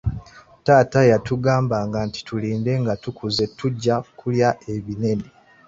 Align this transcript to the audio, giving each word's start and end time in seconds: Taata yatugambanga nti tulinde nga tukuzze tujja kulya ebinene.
Taata 0.65 0.99
yatugambanga 1.11 1.99
nti 2.07 2.19
tulinde 2.27 2.71
nga 2.81 2.93
tukuzze 3.03 3.45
tujja 3.57 3.95
kulya 4.19 4.49
ebinene. 4.73 5.27